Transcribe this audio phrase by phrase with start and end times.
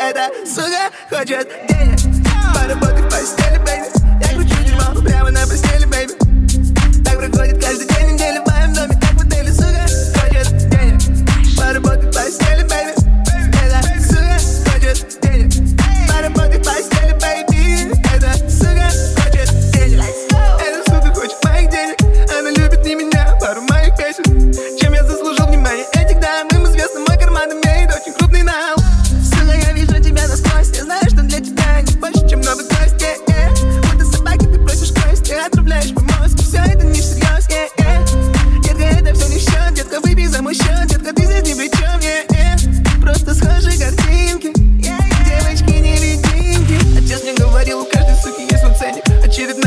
[0.00, 0.42] Это э, э.
[0.42, 1.98] э, сука хочет денег.
[2.54, 3.99] Поработай в постели, бэйби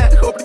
[0.10, 0.14] back.
[0.20, 0.43] Hope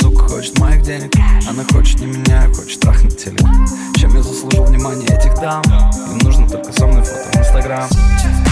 [0.00, 1.12] Сука хочет моих денег.
[1.48, 3.36] Она хочет не меня, хочет трахнуть теле.
[3.96, 5.62] Чем я заслужил внимание этих дам?
[6.10, 7.88] Им нужно только со мной фото в инстаграм.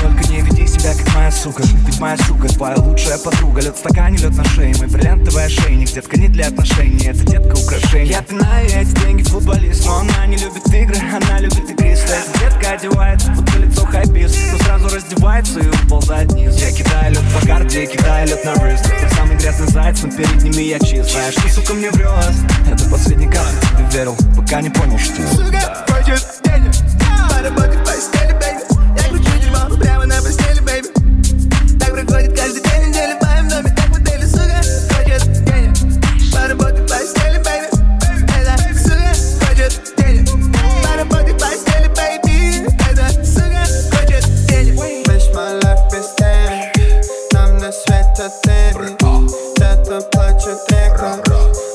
[0.02, 1.62] Только не веди себя как моя сука.
[1.86, 3.62] Ведь моя сука твоя лучшая подруга.
[3.62, 4.74] Лед в стакане, лед на шее.
[4.78, 9.84] Мой бриллиантовый ошейник Детка не для отношений, это детка украшение Я пинаю эти деньги футболист
[9.86, 12.14] Но она не любит игры, она любит игристы.
[12.38, 14.36] Детка одевает будто лицо хайпист.
[14.52, 16.56] Но сразу раздевается и уползает вниз.
[16.60, 18.54] Я кидаю лед по карте, кидаю лед на
[20.58, 22.10] и я чист, Знаешь, ты, сука, мне врет
[22.68, 25.22] Это последний кадр тебе верил, пока не понял, что.
[25.28, 26.72] Сука, хочешь денег?
[27.30, 28.36] Поработать по стеле,
[28.96, 30.88] Я кручу дерьмо прямо на постели, бэйби
[31.78, 34.60] Так проходит каждый день недели в моем доме Как в сука,
[34.96, 36.32] хочет денег.
[36.32, 40.28] Поработать по стеле, Это, сука, хочет денег.
[40.82, 41.88] Поработать по стеле,
[42.90, 43.62] Это, сука,
[43.96, 44.74] хочет денег.
[45.06, 46.08] Wish my life is
[47.32, 48.98] Нам на свет отель
[49.88, 51.22] заплачу треком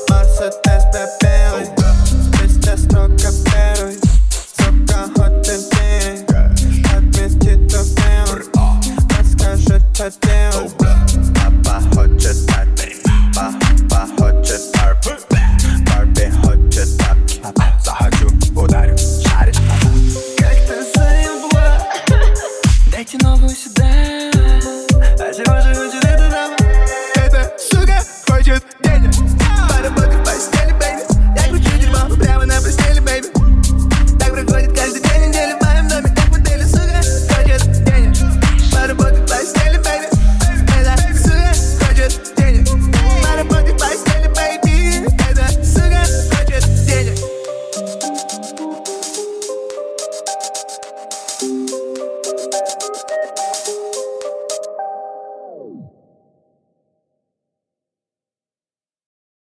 [0.08, 1.66] Марса тест пеперой
[2.06, 3.98] Спустя строка первый
[4.56, 6.24] Сука, хоть ты пей
[6.96, 8.32] Отметит то фейл
[9.18, 10.72] Расскажи, что делать
[11.34, 12.80] Папа хочет тарп
[13.34, 15.23] Папа хочет тарп
[28.44, 28.62] bitches.
[28.82, 29.08] Deadly.
[29.38, 30.23] Body, body,